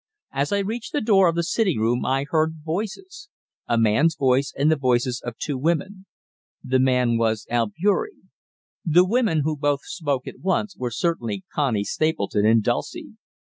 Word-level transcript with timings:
As 0.31 0.51
I 0.51 0.57
reached 0.65 0.93
the 0.93 0.99
door 1.01 1.27
of 1.29 1.35
the 1.35 1.43
sitting 1.43 1.77
room 1.77 2.07
I 2.07 2.25
heard 2.27 2.63
voices 2.65 3.29
a 3.67 3.77
man's 3.77 4.15
voice, 4.15 4.51
and 4.57 4.71
the 4.71 4.75
voices 4.75 5.21
of 5.23 5.37
two 5.37 5.59
women. 5.59 6.07
The 6.63 6.79
man 6.79 7.19
was 7.19 7.45
Albeury. 7.51 8.13
The 8.83 9.05
women, 9.05 9.41
who 9.43 9.55
both 9.55 9.81
spoke 9.83 10.25
at 10.25 10.39
once, 10.39 10.75
were 10.75 10.89
certainly 10.89 11.43
Connie 11.53 11.83
Stapleton 11.83 12.47
and 12.47 12.63
Dulcie. 12.63 13.11